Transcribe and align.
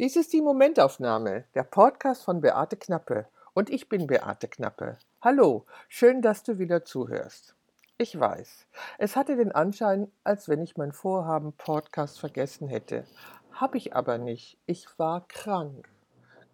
Dies 0.00 0.16
ist 0.16 0.32
die 0.32 0.40
Momentaufnahme, 0.40 1.44
der 1.54 1.62
Podcast 1.62 2.24
von 2.24 2.40
Beate 2.40 2.78
Knappe. 2.78 3.26
Und 3.52 3.68
ich 3.68 3.90
bin 3.90 4.06
Beate 4.06 4.48
Knappe. 4.48 4.96
Hallo, 5.20 5.66
schön, 5.90 6.22
dass 6.22 6.42
du 6.42 6.58
wieder 6.58 6.86
zuhörst. 6.86 7.54
Ich 7.98 8.18
weiß, 8.18 8.66
es 8.96 9.14
hatte 9.14 9.36
den 9.36 9.52
Anschein, 9.52 10.10
als 10.24 10.48
wenn 10.48 10.62
ich 10.62 10.78
mein 10.78 10.92
Vorhaben 10.92 11.52
Podcast 11.52 12.18
vergessen 12.18 12.66
hätte. 12.66 13.04
Hab 13.52 13.74
ich 13.74 13.94
aber 13.94 14.16
nicht. 14.16 14.56
Ich 14.64 14.86
war 14.98 15.28
krank. 15.28 15.86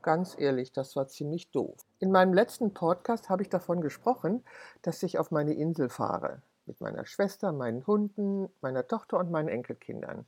Ganz 0.03 0.35
ehrlich, 0.37 0.73
das 0.73 0.97
war 0.97 1.07
ziemlich 1.07 1.53
doof. 1.53 1.77
In 2.01 2.11
meinem 2.11 2.35
letzten 2.35 2.75
Podcast 2.75 3.29
habe 3.29 3.45
ich 3.45 3.49
davon 3.49 3.81
gesprochen, 3.81 4.43
dass 4.83 5.05
ich 5.05 5.21
auf 5.21 5.31
meine 5.31 5.55
Insel 5.55 5.89
fahre. 5.89 6.43
Mit 6.67 6.81
meiner 6.81 7.07
Schwester, 7.07 7.53
meinen 7.53 7.87
Hunden, 7.87 8.49
meiner 8.61 8.89
Tochter 8.89 9.19
und 9.19 9.31
meinen 9.31 9.49
Enkelkindern. 9.49 10.27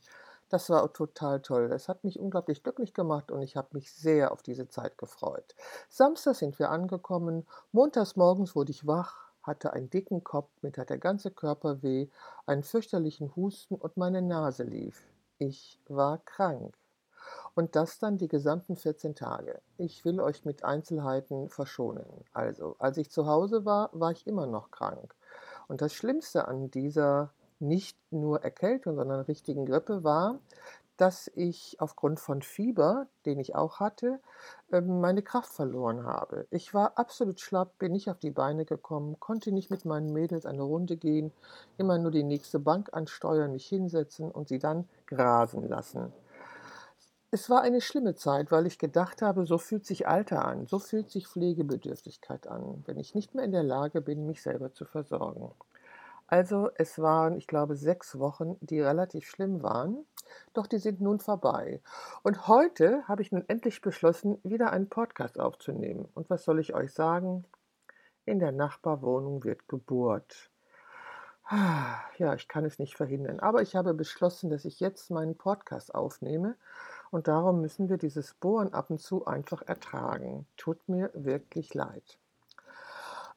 Das 0.49 0.69
war 0.71 0.91
total 0.91 1.41
toll. 1.41 1.71
Es 1.71 1.87
hat 1.87 2.03
mich 2.03 2.19
unglaublich 2.19 2.63
glücklich 2.63 2.93
gemacht 2.95 3.31
und 3.31 3.41
ich 3.43 3.55
habe 3.55 3.69
mich 3.73 3.93
sehr 3.93 4.31
auf 4.31 4.41
diese 4.41 4.67
Zeit 4.67 4.97
gefreut. 4.97 5.55
Samstag 5.89 6.35
sind 6.35 6.57
wir 6.57 6.71
angekommen. 6.71 7.45
Montags 7.71 8.15
morgens 8.15 8.55
wurde 8.55 8.71
ich 8.71 8.87
wach, 8.87 9.29
hatte 9.43 9.73
einen 9.73 9.91
dicken 9.91 10.23
Kopf, 10.23 10.49
mir 10.61 10.71
tat 10.71 10.89
der 10.89 10.97
ganze 10.97 11.29
Körper 11.29 11.83
weh, 11.83 12.09
einen 12.47 12.63
fürchterlichen 12.63 13.35
Husten 13.35 13.75
und 13.75 13.95
meine 13.95 14.23
Nase 14.23 14.63
lief. 14.63 15.07
Ich 15.37 15.79
war 15.87 16.17
krank. 16.17 16.75
Und 17.53 17.75
das 17.75 17.99
dann 17.99 18.17
die 18.17 18.27
gesamten 18.27 18.75
14 18.75 19.13
Tage. 19.13 19.61
Ich 19.77 20.03
will 20.03 20.19
euch 20.19 20.45
mit 20.45 20.63
Einzelheiten 20.63 21.49
verschonen. 21.49 22.05
Also, 22.33 22.75
als 22.79 22.97
ich 22.97 23.11
zu 23.11 23.27
Hause 23.27 23.65
war, 23.65 23.89
war 23.93 24.11
ich 24.11 24.25
immer 24.25 24.47
noch 24.47 24.71
krank. 24.71 25.13
Und 25.67 25.81
das 25.81 25.93
Schlimmste 25.93 26.47
an 26.47 26.71
dieser 26.71 27.31
nicht 27.59 27.97
nur 28.11 28.43
Erkältung, 28.43 28.95
sondern 28.95 29.21
richtigen 29.21 29.65
Grippe 29.65 30.03
war, 30.03 30.39
dass 30.99 31.31
ich 31.33 31.77
aufgrund 31.79 32.19
von 32.19 32.41
Fieber, 32.41 33.07
den 33.25 33.39
ich 33.39 33.55
auch 33.55 33.79
hatte, 33.79 34.19
ähm, 34.71 34.99
meine 34.99 35.21
Kraft 35.21 35.53
verloren 35.53 36.05
habe. 36.05 36.45
Ich 36.51 36.73
war 36.73 36.97
absolut 36.97 37.39
schlapp, 37.39 37.77
bin 37.79 37.93
nicht 37.93 38.09
auf 38.09 38.19
die 38.19 38.31
Beine 38.31 38.65
gekommen, 38.65 39.17
konnte 39.19 39.53
nicht 39.53 39.71
mit 39.71 39.85
meinen 39.85 40.11
Mädels 40.11 40.45
eine 40.45 40.63
Runde 40.63 40.97
gehen, 40.97 41.31
immer 41.77 41.97
nur 41.97 42.11
die 42.11 42.23
nächste 42.23 42.59
Bank 42.59 42.89
ansteuern, 42.91 43.53
mich 43.53 43.65
hinsetzen 43.65 44.29
und 44.29 44.49
sie 44.49 44.59
dann 44.59 44.89
grasen 45.05 45.67
lassen. 45.69 46.11
Es 47.31 47.49
war 47.49 47.61
eine 47.61 47.79
schlimme 47.79 48.15
Zeit, 48.15 48.51
weil 48.51 48.65
ich 48.65 48.77
gedacht 48.77 49.21
habe, 49.21 49.45
so 49.45 49.57
fühlt 49.57 49.85
sich 49.85 50.07
Alter 50.07 50.43
an, 50.43 50.65
so 50.67 50.79
fühlt 50.79 51.11
sich 51.11 51.27
Pflegebedürftigkeit 51.27 52.47
an, 52.47 52.83
wenn 52.87 52.97
ich 52.97 53.15
nicht 53.15 53.35
mehr 53.35 53.45
in 53.45 53.51
der 53.51 53.63
Lage 53.63 54.01
bin, 54.01 54.25
mich 54.25 54.41
selber 54.41 54.73
zu 54.73 54.83
versorgen. 54.83 55.51
Also 56.31 56.69
es 56.75 56.99
waren, 56.99 57.35
ich 57.37 57.47
glaube, 57.47 57.75
sechs 57.75 58.19
Wochen, 58.19 58.55
die 58.61 58.79
relativ 58.79 59.27
schlimm 59.27 59.63
waren, 59.63 60.05
doch 60.53 60.67
die 60.67 60.77
sind 60.77 61.01
nun 61.01 61.19
vorbei. 61.19 61.81
Und 62.21 62.47
heute 62.47 63.03
habe 63.07 63.23
ich 63.23 63.31
nun 63.31 63.43
endlich 63.47 63.81
beschlossen, 63.81 64.37
wieder 64.43 64.71
einen 64.71 64.89
Podcast 64.89 65.39
aufzunehmen. 65.39 66.07
Und 66.13 66.29
was 66.29 66.43
soll 66.45 66.59
ich 66.59 66.75
euch 66.75 66.93
sagen? 66.93 67.45
In 68.25 68.37
der 68.37 68.51
Nachbarwohnung 68.51 69.43
wird 69.43 69.67
gebohrt. 69.67 70.51
Ja, 72.19 72.35
ich 72.35 72.47
kann 72.47 72.63
es 72.63 72.77
nicht 72.77 72.95
verhindern, 72.95 73.39
aber 73.39 73.63
ich 73.63 73.75
habe 73.75 73.95
beschlossen, 73.95 74.51
dass 74.51 74.65
ich 74.65 74.79
jetzt 74.79 75.09
meinen 75.09 75.35
Podcast 75.35 75.95
aufnehme 75.95 76.55
und 77.09 77.27
darum 77.27 77.59
müssen 77.59 77.89
wir 77.89 77.97
dieses 77.97 78.35
Bohren 78.35 78.71
ab 78.71 78.91
und 78.91 79.01
zu 79.01 79.25
einfach 79.25 79.63
ertragen. 79.63 80.45
Tut 80.57 80.87
mir 80.87 81.09
wirklich 81.15 81.73
leid. 81.73 82.19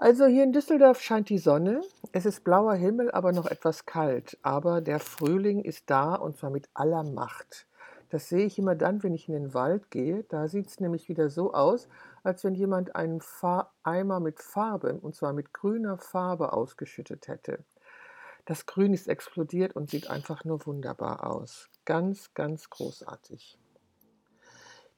Also 0.03 0.27
hier 0.27 0.43
in 0.43 0.51
Düsseldorf 0.51 1.01
scheint 1.01 1.29
die 1.29 1.39
Sonne. 1.39 1.81
Es 2.11 2.27
ist 2.27 2.43
blauer 2.43 2.75
Himmel, 2.75 3.13
aber 3.13 3.31
noch 3.31 3.47
etwas 3.47 3.87
kalt. 3.87 4.37
Aber 4.43 4.81
der 4.81 4.99
Frühling 4.99 5.63
ist 5.63 5.91
da 5.91 6.17
und 6.17 6.37
zwar 6.37 6.51
mit 6.51 6.69
aller 6.75 7.05
Macht. 7.05 7.69
Das 8.11 8.29
sehe 8.29 8.45
ich 8.45 8.59
immer 8.59 8.75
dann, 8.75 9.05
wenn 9.05 9.15
ich 9.15 9.29
in 9.29 9.35
den 9.35 9.55
Wald 9.55 9.93
gehe. 9.93 10.25
Da 10.25 10.49
sieht 10.49 10.67
es 10.67 10.81
nämlich 10.81 11.09
wieder 11.09 11.31
so 11.31 11.55
aus, 11.55 11.89
als 12.25 12.43
wenn 12.43 12.57
jemand 12.57 12.97
einen 12.97 13.21
Fa 13.21 13.71
Eimer 13.85 14.19
mit 14.19 14.43
Farbe, 14.43 14.99
und 15.01 15.15
zwar 15.15 15.33
mit 15.33 15.53
grüner 15.53 15.99
Farbe, 15.99 16.53
ausgeschüttet 16.53 17.29
hätte. 17.29 17.61
Das 18.45 18.67
Grün 18.67 18.95
ist 18.95 19.07
explodiert 19.07 19.77
und 19.77 19.89
sieht 19.89 20.11
einfach 20.11 20.45
nur 20.45 20.67
wunderbar 20.67 21.25
aus. 21.25 21.71
Ganz, 21.85 22.35
ganz 22.35 22.71
großartig. 22.71 23.57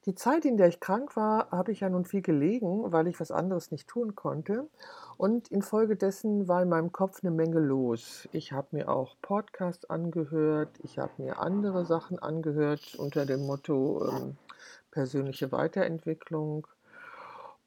Die 0.05 0.13
Zeit, 0.13 0.45
in 0.45 0.57
der 0.57 0.67
ich 0.67 0.79
krank 0.79 1.15
war, 1.15 1.49
habe 1.49 1.71
ich 1.71 1.79
ja 1.79 1.89
nun 1.89 2.05
viel 2.05 2.21
gelegen, 2.21 2.91
weil 2.91 3.07
ich 3.07 3.19
was 3.19 3.31
anderes 3.31 3.71
nicht 3.71 3.87
tun 3.87 4.13
konnte. 4.13 4.69
Und 5.17 5.47
infolgedessen 5.47 6.47
war 6.47 6.61
in 6.61 6.69
meinem 6.69 6.91
Kopf 6.91 7.23
eine 7.23 7.31
Menge 7.31 7.59
los. 7.59 8.29
Ich 8.31 8.51
habe 8.51 8.67
mir 8.71 8.89
auch 8.89 9.15
Podcasts 9.23 9.89
angehört, 9.89 10.69
ich 10.83 10.99
habe 10.99 11.11
mir 11.17 11.39
andere 11.39 11.85
Sachen 11.85 12.19
angehört 12.19 12.95
unter 12.99 13.25
dem 13.25 13.47
Motto 13.47 14.07
ähm, 14.07 14.37
persönliche 14.91 15.51
Weiterentwicklung 15.51 16.67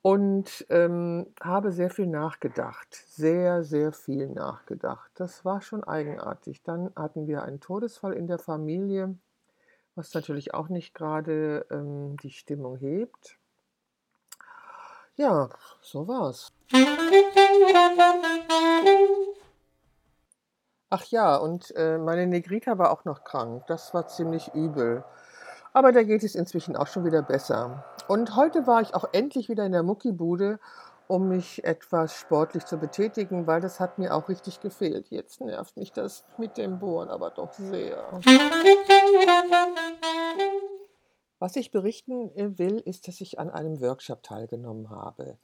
und 0.01 0.65
ähm, 0.71 1.27
habe 1.43 1.73
sehr 1.73 1.91
viel 1.91 2.07
nachgedacht, 2.07 2.95
sehr, 3.09 3.65
sehr 3.65 3.93
viel 3.93 4.29
nachgedacht. 4.29 5.11
Das 5.17 5.45
war 5.45 5.61
schon 5.61 5.83
eigenartig. 5.83 6.63
Dann 6.63 6.93
hatten 6.95 7.27
wir 7.27 7.43
einen 7.43 7.59
Todesfall 7.59 8.13
in 8.13 8.29
der 8.29 8.39
Familie 8.39 9.17
was 9.99 10.15
natürlich 10.15 10.55
auch 10.55 10.69
nicht 10.69 10.95
gerade 10.95 11.67
ähm, 11.71 12.17
die 12.23 12.31
Stimmung 12.31 12.77
hebt. 12.79 13.37
Ja, 15.17 15.49
so 15.83 16.07
war's. 16.07 16.53
Ach 20.91 21.05
ja, 21.07 21.35
und 21.37 21.75
äh, 21.75 21.99
meine 21.99 22.29
Negrita 22.29 22.79
war 22.79 22.93
auch 22.93 23.05
noch 23.05 23.25
krank. 23.25 23.65
Das 23.67 23.93
war 23.93 24.07
ziemlich 24.07 24.55
übel. 24.55 25.05
Aber 25.73 25.91
da 25.91 26.05
geht 26.05 26.23
es 26.23 26.37
inzwischen 26.37 26.77
auch 26.77 26.87
schon 26.87 27.05
wieder 27.05 27.23
besser. 27.23 27.85
Und 28.07 28.37
heute 28.37 28.69
war 28.69 28.81
ich 28.81 28.95
auch 28.95 29.09
endlich 29.13 29.49
wieder 29.49 29.67
in 29.67 29.73
der 29.73 29.83
Muckibude 29.83 30.61
um 31.09 31.29
mich 31.29 31.65
etwas 31.65 32.15
sportlich 32.15 32.67
zu 32.67 32.77
betätigen, 32.77 33.47
weil 33.47 33.61
das 33.61 33.81
hat 33.81 33.99
mir 33.99 34.15
auch 34.15 34.29
richtig 34.29 34.61
gefehlt. 34.61 35.11
Jetzt 35.11 35.41
nervt 35.41 35.77
mich 35.77 35.93
das 35.93 36.25
mit 36.37 36.57
dem 36.57 36.79
Bohren 36.79 37.09
aber 37.09 37.31
doch 37.31 37.53
sehr. 37.55 38.21
Was 41.41 41.57
ich 41.57 41.71
berichten 41.71 42.31
äh, 42.37 42.59
will, 42.59 42.79
ist, 42.79 43.09
dass 43.09 43.21
ich 43.21 43.39
an 43.39 43.51
einem 43.51 43.81
Workshop 43.81 44.23
teilgenommen 44.23 44.91
habe. 44.91 45.39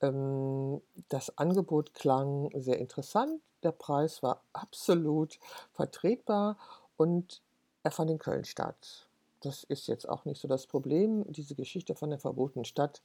Ähm, 0.00 0.80
das 1.08 1.36
Angebot 1.38 1.92
klang 1.94 2.50
sehr 2.54 2.78
interessant, 2.78 3.40
der 3.62 3.72
Preis 3.72 4.22
war 4.22 4.42
absolut 4.52 5.38
vertretbar 5.72 6.56
und 6.96 7.42
er 7.82 7.90
fand 7.90 8.10
in 8.10 8.18
Köln 8.18 8.44
statt. 8.44 9.08
Das 9.40 9.64
ist 9.64 9.86
jetzt 9.88 10.08
auch 10.08 10.26
nicht 10.26 10.40
so 10.40 10.48
das 10.48 10.66
Problem. 10.66 11.24
Diese 11.32 11.54
Geschichte 11.54 11.94
von 11.94 12.10
der 12.10 12.18
verbotenen 12.18 12.66
Stadt 12.66 13.02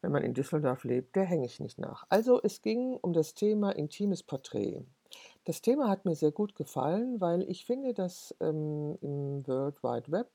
wenn 0.00 0.12
man 0.12 0.22
in 0.22 0.34
Düsseldorf 0.34 0.84
lebt, 0.84 1.16
der 1.16 1.24
hänge 1.24 1.46
ich 1.46 1.60
nicht 1.60 1.78
nach. 1.78 2.04
Also 2.08 2.40
es 2.42 2.62
ging 2.62 2.96
um 3.00 3.12
das 3.12 3.34
Thema 3.34 3.70
intimes 3.70 4.22
Porträt. 4.22 4.82
Das 5.44 5.62
Thema 5.62 5.88
hat 5.88 6.04
mir 6.04 6.14
sehr 6.14 6.30
gut 6.30 6.54
gefallen, 6.54 7.22
weil 7.22 7.42
ich 7.48 7.64
finde, 7.64 7.94
dass 7.94 8.34
ähm, 8.40 8.98
im 9.00 9.46
World 9.46 9.82
Wide 9.82 10.12
Web 10.12 10.28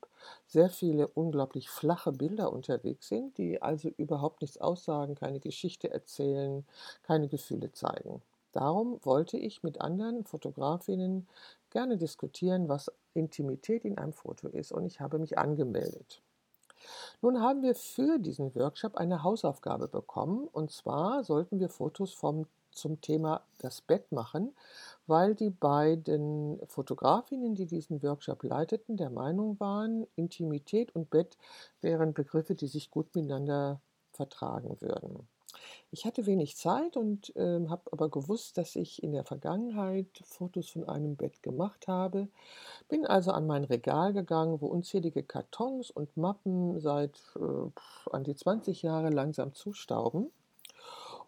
sehr 0.46 0.68
viele 0.68 1.06
unglaublich 1.06 1.70
flache 1.70 2.10
Bilder 2.10 2.52
unterwegs 2.52 3.08
sind, 3.08 3.38
die 3.38 3.62
also 3.62 3.90
überhaupt 3.96 4.42
nichts 4.42 4.58
aussagen, 4.58 5.14
keine 5.14 5.38
Geschichte 5.38 5.88
erzählen, 5.88 6.66
keine 7.04 7.28
Gefühle 7.28 7.70
zeigen. 7.70 8.22
Darum 8.50 8.98
wollte 9.04 9.36
ich 9.36 9.62
mit 9.62 9.80
anderen 9.80 10.24
Fotografinnen 10.24 11.28
gerne 11.70 11.96
diskutieren, 11.96 12.68
was 12.68 12.90
Intimität 13.14 13.84
in 13.84 13.98
einem 13.98 14.12
Foto 14.12 14.48
ist 14.48 14.72
und 14.72 14.84
ich 14.84 15.00
habe 15.00 15.18
mich 15.18 15.38
angemeldet. 15.38 16.22
Nun 17.22 17.40
haben 17.40 17.62
wir 17.62 17.74
für 17.74 18.18
diesen 18.18 18.54
Workshop 18.54 18.96
eine 18.96 19.22
Hausaufgabe 19.22 19.88
bekommen 19.88 20.48
und 20.48 20.70
zwar 20.70 21.24
sollten 21.24 21.60
wir 21.60 21.68
Fotos 21.68 22.12
vom, 22.12 22.46
zum 22.70 23.00
Thema 23.00 23.42
das 23.58 23.80
Bett 23.80 24.10
machen, 24.12 24.54
weil 25.06 25.34
die 25.34 25.50
beiden 25.50 26.60
Fotografinnen, 26.66 27.54
die 27.54 27.66
diesen 27.66 28.02
Workshop 28.02 28.42
leiteten, 28.42 28.96
der 28.96 29.10
Meinung 29.10 29.58
waren, 29.60 30.06
Intimität 30.16 30.94
und 30.94 31.10
Bett 31.10 31.36
wären 31.80 32.14
Begriffe, 32.14 32.54
die 32.54 32.68
sich 32.68 32.90
gut 32.90 33.14
miteinander 33.14 33.80
vertragen 34.12 34.80
würden. 34.80 35.28
Ich 35.90 36.04
hatte 36.04 36.26
wenig 36.26 36.56
Zeit 36.56 36.96
und 36.96 37.34
äh, 37.36 37.66
habe 37.68 37.92
aber 37.92 38.08
gewusst, 38.08 38.58
dass 38.58 38.76
ich 38.76 39.02
in 39.02 39.12
der 39.12 39.24
Vergangenheit 39.24 40.08
Fotos 40.24 40.70
von 40.70 40.88
einem 40.88 41.16
Bett 41.16 41.42
gemacht 41.42 41.86
habe. 41.88 42.28
Bin 42.88 43.06
also 43.06 43.30
an 43.30 43.46
mein 43.46 43.64
Regal 43.64 44.12
gegangen, 44.12 44.60
wo 44.60 44.66
unzählige 44.66 45.22
Kartons 45.22 45.90
und 45.90 46.16
Mappen 46.16 46.80
seit 46.80 47.20
äh, 47.36 48.10
an 48.10 48.24
die 48.24 48.34
20 48.34 48.82
Jahre 48.82 49.10
langsam 49.10 49.54
zustauben 49.54 50.30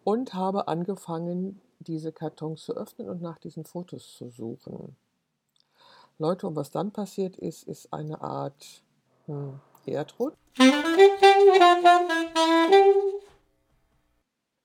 und 0.03 0.33
habe 0.33 0.67
angefangen, 0.67 1.61
diese 1.79 2.11
Kartons 2.11 2.65
zu 2.65 2.75
öffnen 2.75 3.09
und 3.09 3.21
nach 3.21 3.37
diesen 3.37 3.65
Fotos 3.65 4.15
zu 4.15 4.29
suchen. 4.29 4.95
Leute, 6.19 6.47
und 6.47 6.55
was 6.55 6.71
dann 6.71 6.91
passiert 6.91 7.37
ist, 7.37 7.63
ist 7.63 7.93
eine 7.93 8.21
Art 8.21 8.81
hm, 9.27 9.59
Erdrutsch. 9.85 10.35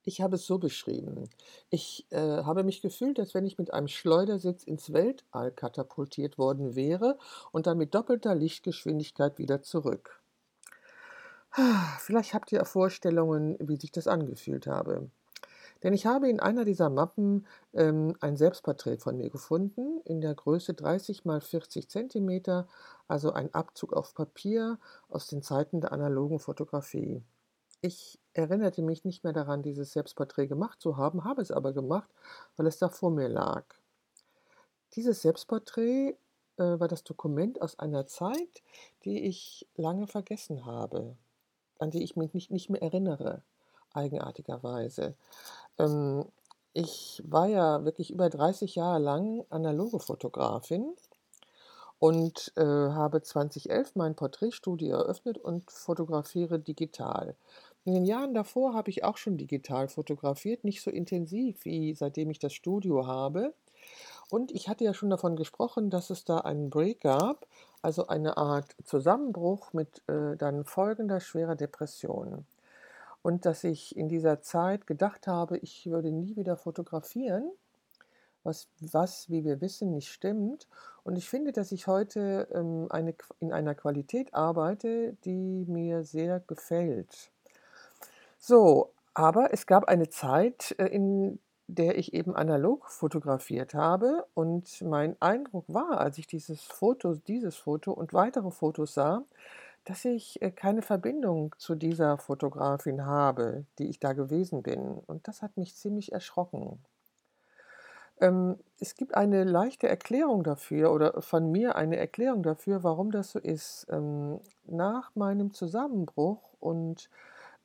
Ich 0.04 0.20
habe 0.20 0.34
es 0.34 0.46
so 0.46 0.58
beschrieben. 0.58 1.30
Ich 1.70 2.06
äh, 2.10 2.18
habe 2.18 2.64
mich 2.64 2.82
gefühlt, 2.82 3.20
als 3.20 3.34
wenn 3.34 3.46
ich 3.46 3.58
mit 3.58 3.72
einem 3.72 3.88
Schleudersitz 3.88 4.64
ins 4.64 4.92
Weltall 4.92 5.52
katapultiert 5.52 6.38
worden 6.38 6.74
wäre 6.74 7.18
und 7.52 7.66
dann 7.66 7.78
mit 7.78 7.94
doppelter 7.94 8.34
Lichtgeschwindigkeit 8.34 9.38
wieder 9.38 9.62
zurück. 9.62 10.20
Vielleicht 11.98 12.34
habt 12.34 12.50
ihr 12.50 12.64
Vorstellungen, 12.64 13.56
wie 13.60 13.76
sich 13.76 13.92
das 13.92 14.06
angefühlt 14.08 14.66
habe. 14.66 15.10
Denn 15.82 15.92
ich 15.92 16.06
habe 16.06 16.28
in 16.28 16.40
einer 16.40 16.64
dieser 16.64 16.90
Mappen 16.90 17.46
ähm, 17.74 18.16
ein 18.20 18.36
Selbstporträt 18.36 18.98
von 18.98 19.16
mir 19.16 19.30
gefunden, 19.30 20.00
in 20.04 20.20
der 20.20 20.34
Größe 20.34 20.74
30 20.74 21.26
x 21.26 21.46
40 21.46 21.88
cm, 21.88 22.64
also 23.08 23.32
ein 23.32 23.52
Abzug 23.52 23.92
auf 23.92 24.14
Papier 24.14 24.78
aus 25.08 25.26
den 25.26 25.42
Zeiten 25.42 25.80
der 25.80 25.92
analogen 25.92 26.38
Fotografie. 26.38 27.22
Ich 27.84 28.20
erinnerte 28.32 28.80
mich 28.80 29.04
nicht 29.04 29.24
mehr 29.24 29.32
daran, 29.32 29.62
dieses 29.62 29.92
Selbstporträt 29.92 30.46
gemacht 30.46 30.80
zu 30.80 30.96
haben, 30.96 31.24
habe 31.24 31.42
es 31.42 31.50
aber 31.50 31.72
gemacht, 31.72 32.08
weil 32.56 32.68
es 32.68 32.78
da 32.78 32.88
vor 32.88 33.10
mir 33.10 33.28
lag. 33.28 33.64
Dieses 34.94 35.22
Selbstporträt 35.22 36.16
äh, 36.58 36.78
war 36.78 36.86
das 36.86 37.02
Dokument 37.02 37.60
aus 37.60 37.80
einer 37.80 38.06
Zeit, 38.06 38.62
die 39.04 39.24
ich 39.24 39.66
lange 39.74 40.06
vergessen 40.06 40.64
habe, 40.64 41.16
an 41.80 41.90
die 41.90 42.04
ich 42.04 42.14
mich 42.14 42.34
nicht, 42.34 42.52
nicht 42.52 42.70
mehr 42.70 42.82
erinnere, 42.82 43.42
eigenartigerweise. 43.94 45.16
Ähm, 45.78 46.24
ich 46.74 47.20
war 47.26 47.48
ja 47.48 47.84
wirklich 47.84 48.12
über 48.12 48.30
30 48.30 48.76
Jahre 48.76 49.00
lang 49.00 49.44
analoge 49.50 49.98
Fotografin 49.98 50.94
und 51.98 52.52
äh, 52.56 52.62
habe 52.62 53.22
2011 53.22 53.96
mein 53.96 54.14
Porträtstudio 54.14 54.96
eröffnet 54.96 55.38
und 55.38 55.70
fotografiere 55.70 56.58
digital. 56.58 57.36
In 57.84 57.94
den 57.94 58.04
Jahren 58.04 58.32
davor 58.32 58.74
habe 58.74 58.90
ich 58.90 59.02
auch 59.02 59.16
schon 59.16 59.36
digital 59.36 59.88
fotografiert, 59.88 60.62
nicht 60.62 60.82
so 60.82 60.90
intensiv 60.90 61.64
wie 61.64 61.94
seitdem 61.94 62.30
ich 62.30 62.38
das 62.38 62.52
Studio 62.52 63.06
habe. 63.06 63.54
Und 64.30 64.52
ich 64.52 64.68
hatte 64.68 64.84
ja 64.84 64.94
schon 64.94 65.10
davon 65.10 65.36
gesprochen, 65.36 65.90
dass 65.90 66.10
es 66.10 66.24
da 66.24 66.38
einen 66.38 66.70
Break 66.70 67.00
gab, 67.00 67.46
also 67.82 68.06
eine 68.06 68.36
Art 68.36 68.76
Zusammenbruch 68.84 69.72
mit 69.72 70.02
äh, 70.08 70.36
dann 70.36 70.64
folgender 70.64 71.20
schwerer 71.20 71.56
Depression. 71.56 72.46
Und 73.22 73.46
dass 73.46 73.64
ich 73.64 73.96
in 73.96 74.08
dieser 74.08 74.40
Zeit 74.42 74.86
gedacht 74.86 75.26
habe, 75.26 75.58
ich 75.58 75.86
würde 75.86 76.12
nie 76.12 76.36
wieder 76.36 76.56
fotografieren, 76.56 77.50
was, 78.44 78.68
was 78.80 79.28
wie 79.28 79.44
wir 79.44 79.60
wissen, 79.60 79.90
nicht 79.90 80.08
stimmt. 80.08 80.68
Und 81.04 81.16
ich 81.16 81.28
finde, 81.28 81.52
dass 81.52 81.72
ich 81.72 81.88
heute 81.88 82.48
ähm, 82.52 82.86
eine, 82.90 83.14
in 83.40 83.52
einer 83.52 83.74
Qualität 83.74 84.34
arbeite, 84.34 85.16
die 85.24 85.64
mir 85.66 86.04
sehr 86.04 86.40
gefällt. 86.40 87.31
So, 88.44 88.92
aber 89.14 89.52
es 89.52 89.66
gab 89.68 89.84
eine 89.84 90.08
Zeit, 90.10 90.74
äh, 90.78 90.86
in 90.86 91.38
der 91.68 91.96
ich 91.96 92.12
eben 92.12 92.34
analog 92.34 92.90
fotografiert 92.90 93.72
habe 93.72 94.26
und 94.34 94.82
mein 94.82 95.16
Eindruck 95.20 95.64
war, 95.68 96.00
als 96.00 96.18
ich 96.18 96.26
dieses 96.26 96.64
Foto 96.64 97.14
dieses 97.14 97.54
Foto 97.56 97.92
und 97.92 98.12
weitere 98.12 98.50
Fotos 98.50 98.94
sah, 98.94 99.22
dass 99.84 100.04
ich, 100.04 100.42
äh, 100.42 100.50
keine 100.50 100.82
Verbindung 100.82 101.54
zu 101.58 101.76
dieser 101.76 102.18
Fotografin 102.18 103.06
habe, 103.06 103.64
die 103.78 103.88
ich 103.88 104.00
da 104.00 104.12
gewesen 104.12 104.64
bin. 104.64 104.98
Und 105.06 105.28
das 105.28 105.40
hat 105.42 105.56
mich 105.56 105.76
ziemlich 105.76 106.10
erschrocken. 106.12 106.80
Ähm, 108.20 108.58
es 108.80 108.96
gibt 108.96 109.14
eine 109.14 109.44
leichte 109.44 109.88
Erklärung 109.88 110.42
dafür 110.42 110.92
oder 110.92 111.22
von 111.22 111.50
mir 111.52 111.76
eine 111.76 111.96
Erklärung 111.96 112.42
dafür, 112.42 112.82
warum 112.82 113.12
das 113.12 113.30
so 113.30 113.38
ist. 113.38 113.86
Ähm, 113.90 114.40
nach 114.66 115.14
meinem 115.14 115.52
Zusammenbruch 115.52 116.40
und 116.60 117.08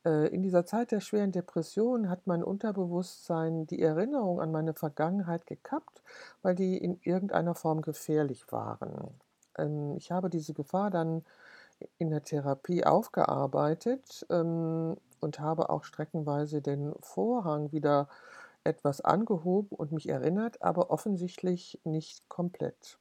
in 0.08 0.42
dieser 0.42 0.64
Zeit 0.64 0.92
der 0.92 1.00
schweren 1.00 1.32
Depression 1.32 2.08
hat 2.08 2.26
mein 2.26 2.42
Unterbewusstsein 2.42 3.66
die 3.66 3.82
Erinnerung 3.82 4.40
an 4.40 4.52
meine 4.52 4.74
Vergangenheit 4.74 5.46
gekappt, 5.46 6.02
weil 6.42 6.54
die 6.54 6.76
in 6.78 7.00
irgendeiner 7.02 7.54
Form 7.54 7.82
gefährlich 7.82 8.50
waren. 8.52 9.10
Ähm, 9.56 9.96
ich 9.96 10.10
habe 10.10 10.30
diese 10.30 10.54
Gefahr 10.54 10.90
dann 10.90 11.24
in 11.98 12.10
der 12.10 12.22
Therapie 12.24 12.84
aufgearbeitet 12.84 14.26
ähm, 14.30 14.96
und 15.20 15.40
habe 15.40 15.70
auch 15.70 15.84
streckenweise 15.84 16.62
den 16.62 16.94
Vorhang 17.00 17.72
wieder 17.72 18.08
etwas 18.64 19.00
angehoben 19.00 19.76
und 19.76 19.92
mich 19.92 20.08
erinnert, 20.08 20.62
aber 20.62 20.90
offensichtlich 20.90 21.80
nicht 21.84 22.28
komplett. 22.28 22.98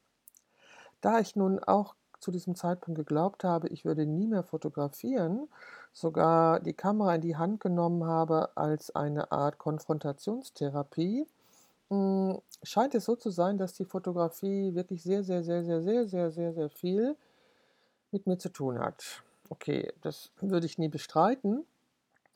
Da 1.01 1.19
ich 1.19 1.35
nun 1.35 1.59
auch 1.59 1.95
zu 2.19 2.31
diesem 2.31 2.55
Zeitpunkt 2.55 2.97
geglaubt 2.97 3.43
habe, 3.43 3.69
ich 3.69 3.85
würde 3.85 4.05
nie 4.05 4.27
mehr 4.27 4.43
fotografieren, 4.43 5.47
sogar 5.93 6.59
die 6.59 6.73
Kamera 6.73 7.15
in 7.15 7.21
die 7.21 7.37
Hand 7.37 7.59
genommen 7.59 8.05
habe 8.05 8.55
als 8.55 8.95
eine 8.95 9.31
Art 9.31 9.57
Konfrontationstherapie, 9.57 11.27
hm, 11.89 12.39
scheint 12.63 12.95
es 12.95 13.05
so 13.05 13.15
zu 13.15 13.29
sein, 13.29 13.57
dass 13.57 13.73
die 13.73 13.85
Fotografie 13.85 14.73
wirklich 14.75 15.03
sehr, 15.03 15.23
sehr, 15.23 15.43
sehr, 15.43 15.63
sehr, 15.63 15.81
sehr, 15.81 16.05
sehr, 16.05 16.31
sehr, 16.31 16.53
sehr 16.53 16.69
viel 16.69 17.15
mit 18.11 18.27
mir 18.27 18.37
zu 18.37 18.49
tun 18.49 18.79
hat. 18.79 19.23
Okay, 19.49 19.93
das 20.01 20.31
würde 20.41 20.65
ich 20.65 20.77
nie 20.77 20.89
bestreiten, 20.89 21.65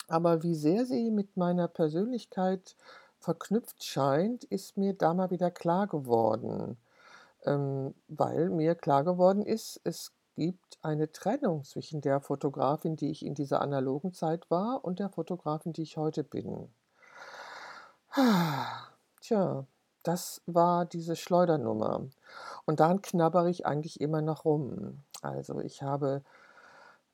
aber 0.07 0.44
wie 0.44 0.56
sehr 0.56 0.86
sie 0.86 1.12
mit 1.12 1.38
meiner 1.38 1.68
Persönlichkeit 1.68 2.75
verknüpft 3.19 3.83
scheint, 3.83 4.44
ist 4.45 4.78
mir 4.78 4.94
da 4.94 5.13
mal 5.13 5.30
wieder 5.31 5.51
klar 5.51 5.88
geworden 5.88 6.78
ähm, 7.45 7.93
weil 8.07 8.49
mir 8.49 8.75
klar 8.75 9.03
geworden 9.03 9.41
ist, 9.41 9.81
es 9.83 10.13
gibt 10.35 10.77
eine 10.81 11.11
Trennung 11.11 11.63
zwischen 11.63 12.01
der 12.01 12.21
Fotografin, 12.21 12.95
die 12.95 13.11
ich 13.11 13.25
in 13.25 13.35
dieser 13.35 13.61
analogen 13.61 14.13
Zeit 14.13 14.49
war, 14.49 14.83
und 14.83 14.99
der 14.99 15.09
Fotografin, 15.09 15.73
die 15.73 15.83
ich 15.83 15.97
heute 15.97 16.23
bin. 16.23 16.69
Tja, 19.21 19.65
das 20.03 20.41
war 20.45 20.85
diese 20.85 21.15
Schleudernummer. 21.15 22.07
Und 22.65 22.79
daran 22.79 23.01
knabbere 23.01 23.49
ich 23.49 23.65
eigentlich 23.65 24.01
immer 24.01 24.21
noch 24.21 24.45
rum. 24.45 25.03
Also 25.21 25.59
ich 25.59 25.83
habe 25.83 26.23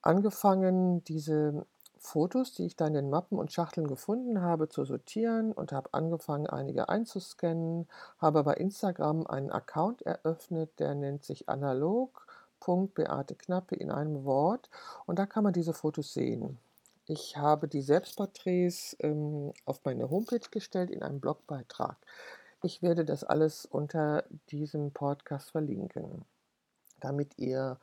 angefangen, 0.01 1.03
diese 1.03 1.65
Fotos, 1.99 2.53
die 2.53 2.65
ich 2.65 2.75
da 2.75 2.87
in 2.87 2.93
den 2.93 3.09
Mappen 3.09 3.37
und 3.37 3.51
Schachteln 3.51 3.87
gefunden 3.87 4.41
habe, 4.41 4.69
zu 4.69 4.85
sortieren 4.85 5.51
und 5.51 5.71
habe 5.71 5.93
angefangen, 5.93 6.47
einige 6.47 6.89
einzuscannen, 6.89 7.87
habe 8.19 8.43
bei 8.43 8.53
Instagram 8.53 9.27
einen 9.27 9.51
Account 9.51 10.01
eröffnet, 10.03 10.79
der 10.79 10.95
nennt 10.95 11.23
sich 11.25 11.49
analog.beate 11.49 13.35
Knappe 13.35 13.75
in 13.75 13.91
einem 13.91 14.23
Wort 14.25 14.69
und 15.05 15.19
da 15.19 15.25
kann 15.25 15.43
man 15.43 15.53
diese 15.53 15.73
Fotos 15.73 16.13
sehen. 16.13 16.59
Ich 17.05 17.37
habe 17.37 17.67
die 17.67 17.81
Selbstporträts 17.81 18.97
ähm, 18.99 19.53
auf 19.65 19.85
meine 19.85 20.09
Homepage 20.09 20.49
gestellt 20.51 20.91
in 20.91 21.03
einem 21.03 21.21
Blogbeitrag. 21.21 21.95
Ich 22.63 22.81
werde 22.81 23.05
das 23.05 23.23
alles 23.23 23.65
unter 23.65 24.25
diesem 24.51 24.91
Podcast 24.91 25.51
verlinken, 25.51 26.25
damit 26.99 27.37
ihr 27.37 27.77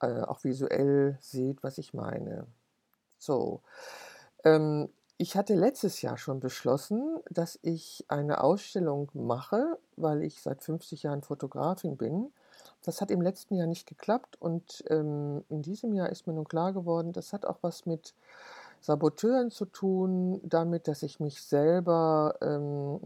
äh, 0.00 0.22
auch 0.22 0.42
visuell 0.42 1.16
seht, 1.20 1.62
was 1.62 1.78
ich 1.78 1.94
meine. 1.94 2.46
So, 3.18 3.62
ähm, 4.44 4.88
ich 5.18 5.36
hatte 5.36 5.54
letztes 5.54 6.02
Jahr 6.02 6.18
schon 6.18 6.40
beschlossen, 6.40 7.20
dass 7.30 7.58
ich 7.62 8.04
eine 8.08 8.42
Ausstellung 8.42 9.10
mache, 9.14 9.78
weil 9.96 10.22
ich 10.22 10.42
seit 10.42 10.62
50 10.62 11.04
Jahren 11.04 11.22
Fotografin 11.22 11.96
bin. 11.96 12.32
Das 12.82 13.00
hat 13.00 13.10
im 13.10 13.22
letzten 13.22 13.54
Jahr 13.56 13.66
nicht 13.66 13.86
geklappt 13.86 14.36
und 14.40 14.84
ähm, 14.90 15.44
in 15.48 15.62
diesem 15.62 15.94
Jahr 15.94 16.10
ist 16.10 16.26
mir 16.26 16.34
nun 16.34 16.48
klar 16.48 16.72
geworden, 16.72 17.12
das 17.12 17.32
hat 17.32 17.46
auch 17.46 17.58
was 17.62 17.86
mit 17.86 18.14
Saboteuren 18.80 19.50
zu 19.50 19.66
tun, 19.66 20.40
damit, 20.44 20.88
dass 20.88 21.02
ich 21.02 21.20
mich 21.20 21.42
selber 21.42 22.36
ähm, 22.42 23.00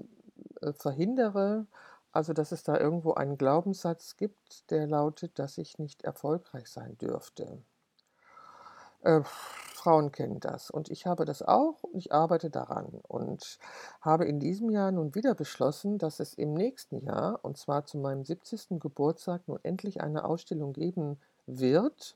äh, 0.63 0.73
verhindere. 0.73 1.67
Also, 2.13 2.33
dass 2.33 2.53
es 2.53 2.65
da 2.65 2.79
irgendwo 2.79 3.15
einen 3.15 3.39
Glaubenssatz 3.39 4.17
gibt, 4.17 4.71
der 4.71 4.87
lautet, 4.89 5.39
dass 5.39 5.59
ich 5.59 5.79
nicht 5.79 6.03
erfolgreich 6.05 6.69
sein 6.69 6.99
dürfte. 6.99 7.63
Äh, 9.03 9.23
Frauen 9.25 10.13
kennen 10.13 10.41
das 10.41 10.71
und 10.71 10.91
ich 10.91 11.07
habe 11.07 11.25
das 11.25 11.41
auch 11.41 11.83
und 11.85 11.97
ich 11.97 12.13
arbeite 12.13 12.51
daran 12.51 13.01
und 13.09 13.59
habe 14.03 14.27
in 14.27 14.39
diesem 14.39 14.69
Jahr 14.69 14.93
nun 14.93 15.15
wieder 15.15 15.35
beschlossen, 15.35 15.97
dass 15.97 16.21
es 16.21 16.35
im 16.35 16.53
nächsten 16.53 17.03
Jahr, 17.07 17.41
und 17.43 17.57
zwar 17.57 17.87
zu 17.87 17.97
meinem 17.97 18.23
70. 18.23 18.79
Geburtstag, 18.79 19.41
nun 19.47 19.59
endlich 19.63 20.03
eine 20.03 20.27
Ausstellung 20.27 20.75
geben 20.75 21.19
wird, 21.47 22.15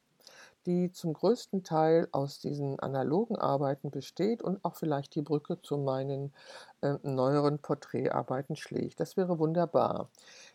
die 0.67 0.93
zum 0.93 1.15
größten 1.15 1.63
Teil 1.63 2.07
aus 2.13 2.39
diesen 2.39 2.79
analogen 2.81 3.37
Arbeiten 3.37 3.91
besteht 3.91 4.43
und 4.43 4.63
auch 4.63 4.75
vielleicht 4.75 5.15
die 5.15 5.23
Brücke 5.23 5.61
zu 5.63 5.79
meinen 5.79 6.35
äh, 6.83 6.99
neueren 7.03 7.61
Porträtarbeiten 7.61 8.57
schlägt. 8.57 9.01
Das 9.01 9.17
wäre 9.17 9.39
wunderbar. 9.39 10.11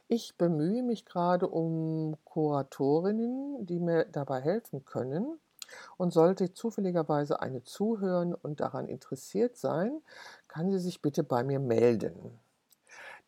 Ich 0.07 0.35
bemühe 0.37 0.83
mich 0.83 1.05
gerade 1.05 1.47
um 1.47 2.17
Kuratorinnen, 2.25 3.65
die 3.65 3.79
mir 3.79 4.05
dabei 4.05 4.41
helfen 4.41 4.85
können 4.85 5.39
und 5.97 6.11
sollte 6.11 6.53
zufälligerweise 6.53 7.41
eine 7.41 7.63
zuhören 7.63 8.33
und 8.33 8.59
daran 8.59 8.87
interessiert 8.87 9.57
sein, 9.57 10.01
kann 10.47 10.69
sie 10.71 10.79
sich 10.79 11.01
bitte 11.01 11.23
bei 11.23 11.43
mir 11.43 11.59
melden. 11.59 12.39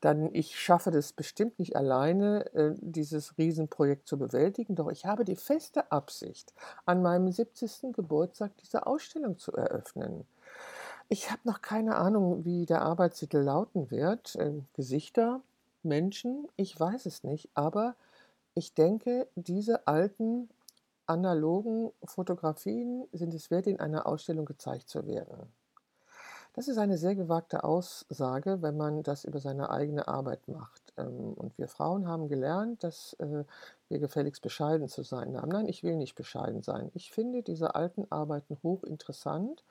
Dann 0.01 0.33
ich 0.33 0.59
schaffe 0.59 0.89
das 0.89 1.13
bestimmt 1.13 1.59
nicht 1.59 1.75
alleine, 1.75 2.51
äh, 2.55 2.73
dieses 2.79 3.37
Riesenprojekt 3.37 4.07
zu 4.07 4.17
bewältigen, 4.17 4.75
doch 4.75 4.89
ich 4.89 5.05
habe 5.05 5.25
die 5.25 5.35
feste 5.35 5.91
Absicht, 5.91 6.53
an 6.85 7.03
meinem 7.03 7.31
70. 7.31 7.93
Geburtstag 7.93 8.51
diese 8.57 8.87
Ausstellung 8.87 9.37
zu 9.37 9.51
eröffnen. 9.53 10.25
Ich 11.07 11.29
habe 11.29 11.41
noch 11.43 11.61
keine 11.61 11.97
Ahnung, 11.97 12.45
wie 12.45 12.65
der 12.65 12.81
Arbeitstitel 12.81 13.39
lauten 13.39 13.91
wird. 13.91 14.35
Äh, 14.37 14.53
Gesichter, 14.73 15.41
Menschen, 15.83 16.47
ich 16.55 16.79
weiß 16.79 17.05
es 17.05 17.23
nicht, 17.23 17.49
aber 17.53 17.95
ich 18.55 18.73
denke, 18.73 19.27
diese 19.35 19.87
alten 19.87 20.49
analogen 21.11 21.91
Fotografien 22.05 23.07
sind 23.11 23.33
es 23.33 23.51
wert, 23.51 23.67
in 23.67 23.79
einer 23.79 24.07
Ausstellung 24.07 24.45
gezeigt 24.45 24.89
zu 24.89 25.05
werden. 25.05 25.51
Das 26.53 26.67
ist 26.67 26.77
eine 26.77 26.97
sehr 26.97 27.15
gewagte 27.15 27.63
Aussage, 27.63 28.61
wenn 28.61 28.75
man 28.75 29.03
das 29.03 29.23
über 29.23 29.39
seine 29.39 29.69
eigene 29.69 30.09
Arbeit 30.09 30.49
macht. 30.49 30.81
Ähm, 30.97 31.33
und 31.33 31.57
wir 31.57 31.69
Frauen 31.69 32.07
haben 32.07 32.27
gelernt, 32.27 32.83
dass 32.83 33.13
äh, 33.19 33.45
wir 33.87 33.99
gefälligst 33.99 34.41
bescheiden 34.41 34.89
zu 34.89 35.03
sein 35.03 35.37
haben. 35.37 35.49
Nein, 35.49 35.67
ich 35.67 35.81
will 35.83 35.95
nicht 35.95 36.15
bescheiden 36.15 36.61
sein. 36.61 36.91
Ich 36.93 37.11
finde 37.11 37.41
diese 37.41 37.75
alten 37.75 38.05
Arbeiten 38.09 38.57
hochinteressant 38.63 39.63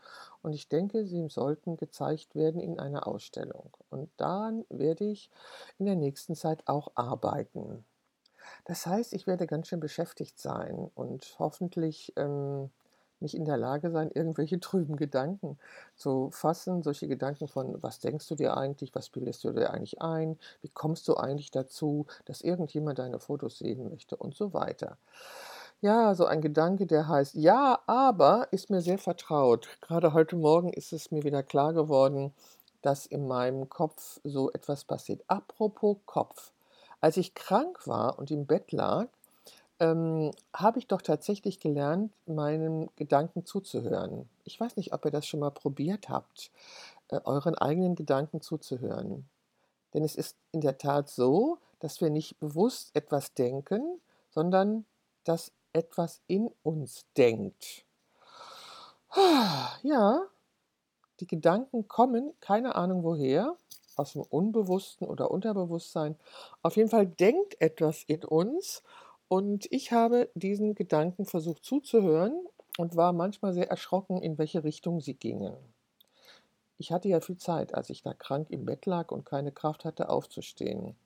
und 0.43 0.55
ich 0.55 0.69
denke, 0.69 1.05
sie 1.05 1.29
sollten 1.29 1.77
gezeigt 1.77 2.35
werden 2.35 2.63
in 2.63 2.79
einer 2.79 3.07
Ausstellung. 3.07 3.71
Und 3.91 4.09
daran 4.17 4.65
werde 4.71 5.05
ich 5.05 5.31
in 5.79 5.85
der 5.85 5.97
nächsten 5.97 6.35
Zeit 6.35 6.67
auch 6.67 6.93
arbeiten. 6.95 7.85
Das 8.65 8.87
heißt, 8.87 9.13
ich 9.13 9.27
werde 9.27 9.47
ganz 9.47 9.69
schön 9.69 9.81
beschäftigt 9.81 10.39
sein 10.39 10.91
und 10.95 11.37
hoffentlich 11.39 12.13
ähm, 12.17 12.71
nicht 13.21 13.35
in 13.35 13.45
der 13.45 13.57
Lage 13.57 13.91
sein, 13.91 14.11
irgendwelche 14.13 14.61
trüben 14.61 14.97
Gedanken 14.97 15.59
zu 15.97 16.31
fassen. 16.33 16.83
Solche 16.83 17.09
Gedanken 17.09 17.49
von, 17.49 17.83
was 17.83 18.01
denkst 18.01 18.29
du 18.29 18.35
dir 18.35 18.57
eigentlich, 18.57 18.95
was 18.95 19.11
bildest 19.11 19.45
du 19.45 19.53
dir 19.53 19.71
eigentlich 19.71 20.01
ein, 20.01 20.39
wie 20.63 20.71
kommst 20.71 21.07
du 21.09 21.17
eigentlich 21.17 21.51
dazu, 21.51 22.07
dass 22.25 22.41
irgendjemand 22.41 22.99
deine 22.99 23.21
Fotos 23.21 23.59
sehen 23.59 23.89
möchte 23.89 24.17
und 24.17 24.35
so 24.35 24.53
weiter. 24.53 24.97
Ja, 25.83 26.15
so 26.15 26.27
ein 26.27 26.43
Gedanke, 26.43 26.87
der 26.87 27.09
heißt, 27.09 27.35
ja, 27.37 27.81
aber 27.87 28.49
ist 28.51 28.69
mir 28.69 28.83
sehr 28.83 28.99
vertraut. 28.99 29.67
Gerade 29.81 30.13
heute 30.13 30.37
Morgen 30.37 30.73
ist 30.75 30.93
es 30.93 31.11
mir 31.11 31.25
wieder 31.25 31.43
klar 31.43 31.73
geworden, 31.73 32.35
dass 32.83 33.07
in 33.07 33.27
meinem 33.27 33.69
Kopf 33.71 34.21
so 34.23 34.51
etwas 34.53 34.85
passiert. 34.85 35.23
Apropos 35.27 35.97
Kopf. 36.05 36.53
Als 37.01 37.17
ich 37.17 37.35
krank 37.35 37.87
war 37.87 38.19
und 38.19 38.31
im 38.31 38.47
Bett 38.47 38.73
lag, 38.73 39.09
ähm, 39.79 40.33
habe 40.55 40.79
ich 40.79 40.87
doch 40.87 41.01
tatsächlich 41.01 41.59
gelernt, 41.59 42.13
meinen 42.27 42.91
Gedanken 42.97 43.47
zuzuhören. 43.47 44.29
Ich 44.45 44.61
weiß 44.61 44.77
nicht, 44.77 44.93
ob 44.93 45.05
ihr 45.07 45.11
das 45.11 45.27
schon 45.27 45.41
mal 45.41 45.51
probiert 45.51 46.09
habt, 46.09 46.51
äh, 47.09 47.21
euren 47.25 47.55
eigenen 47.55 47.95
Gedanken 47.95 48.43
zuzuhören. 48.43 49.27
Denn 49.95 50.05
es 50.05 50.15
ist 50.15 50.37
in 50.53 50.61
der 50.61 50.79
Tat 50.79 51.09
so, 51.09 51.59
dass 51.81 52.01
wir 52.01 52.11
nicht 52.11 52.39
bewusst 52.39 52.91
etwas 52.95 53.33
denken, 53.33 54.01
sondern 54.31 54.85
dass 55.25 55.51
etwas 55.73 56.21
in 56.27 56.51
uns 56.63 57.07
denkt. 57.17 57.85
Ja, 59.83 60.27
die 61.19 61.27
Gedanken 61.27 61.89
kommen, 61.89 62.33
keine 62.41 62.77
Ahnung 62.77 63.03
woher, 63.03 63.57
aus 64.01 64.15
dem 64.15 64.23
Unbewussten 64.23 65.07
oder 65.07 65.31
Unterbewusstsein. 65.31 66.17
Auf 66.63 66.77
jeden 66.77 66.89
Fall 66.89 67.07
denkt 67.07 67.61
etwas 67.61 68.03
in 68.05 68.25
uns 68.25 68.83
und 69.29 69.67
ich 69.71 69.93
habe 69.93 70.31
diesen 70.35 70.75
Gedanken 70.75 71.27
versucht 71.27 71.65
zuzuhören 71.65 72.47
und 72.79 72.97
war 72.97 73.13
manchmal 73.13 73.53
sehr 73.53 73.71
erschrocken, 73.71 74.23
in 74.23 74.39
welche 74.39 74.65
Richtung 74.65 75.01
sie 75.01 75.15
gingen. 75.15 75.57
Ich 76.79 76.93
hatte 76.93 77.09
ja 77.09 77.21
viel 77.21 77.37
Zeit, 77.37 77.75
als 77.75 77.91
ich 77.91 78.03
da 78.03 78.15
krank 78.15 78.49
im 78.51 78.65
Bett 78.65 78.87
lag 78.87 79.13
und 79.13 79.27
keine 79.27 79.53
Kraft 79.53 79.85
hatte 79.85 80.09
aufzustehen. 80.09 80.97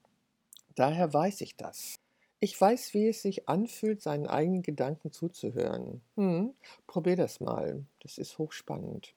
Daher 0.76 1.12
weiß 1.12 1.40
ich 1.40 1.56
das. 1.56 1.96
Ich 2.40 2.60
weiß, 2.60 2.94
wie 2.94 3.08
es 3.08 3.22
sich 3.22 3.48
anfühlt, 3.48 4.02
seinen 4.02 4.26
eigenen 4.26 4.62
Gedanken 4.62 5.10
zuzuhören. 5.10 6.02
Hm, 6.16 6.54
probier 6.86 7.16
das 7.16 7.40
mal. 7.40 7.84
Das 8.00 8.18
ist 8.18 8.38
hochspannend. 8.38 9.14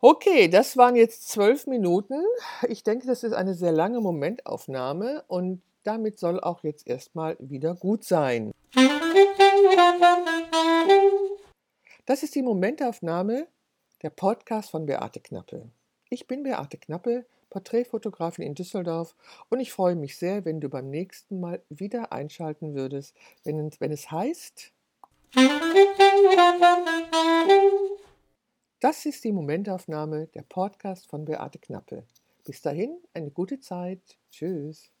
Okay, 0.00 0.46
das 0.46 0.76
waren 0.76 0.94
jetzt 0.94 1.28
zwölf 1.28 1.66
Minuten. 1.66 2.22
Ich 2.68 2.84
denke, 2.84 3.08
das 3.08 3.24
ist 3.24 3.32
eine 3.32 3.54
sehr 3.54 3.72
lange 3.72 4.00
Momentaufnahme 4.00 5.24
und 5.26 5.60
damit 5.82 6.20
soll 6.20 6.38
auch 6.38 6.62
jetzt 6.62 6.86
erstmal 6.86 7.36
wieder 7.40 7.74
gut 7.74 8.04
sein. 8.04 8.52
Das 12.06 12.22
ist 12.22 12.36
die 12.36 12.42
Momentaufnahme 12.42 13.48
der 14.02 14.10
Podcast 14.10 14.70
von 14.70 14.86
Beate 14.86 15.18
Knappe. 15.18 15.68
Ich 16.10 16.28
bin 16.28 16.44
Beate 16.44 16.78
Knappe, 16.78 17.26
Porträtfotografin 17.50 18.44
in 18.44 18.54
Düsseldorf 18.54 19.16
und 19.48 19.58
ich 19.58 19.72
freue 19.72 19.96
mich 19.96 20.16
sehr, 20.16 20.44
wenn 20.44 20.60
du 20.60 20.68
beim 20.68 20.90
nächsten 20.90 21.40
Mal 21.40 21.60
wieder 21.70 22.12
einschalten 22.12 22.76
würdest, 22.76 23.16
wenn, 23.42 23.72
wenn 23.80 23.90
es 23.90 24.12
heißt. 24.12 24.70
Das 28.80 29.06
ist 29.06 29.24
die 29.24 29.32
Momentaufnahme 29.32 30.28
der 30.28 30.42
Podcast 30.42 31.08
von 31.08 31.24
Beate 31.24 31.58
Knappe. 31.58 32.06
Bis 32.44 32.62
dahin 32.62 32.96
eine 33.12 33.32
gute 33.32 33.58
Zeit. 33.58 34.16
Tschüss. 34.30 34.92